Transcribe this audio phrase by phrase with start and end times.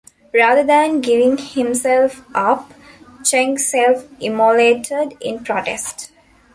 [0.33, 2.73] Rather than giving himself up,
[3.23, 6.11] Cheng self-immolated in protest.